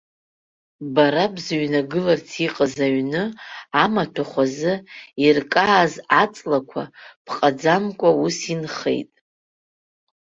[0.93, 3.23] Бара бзыҩнагыларц иҟаз аҩны
[3.83, 4.73] амаҭәахә азы
[5.25, 6.83] иркааз аҵлақәа
[7.25, 9.11] ԥҟаӡамкәа ус инхеит.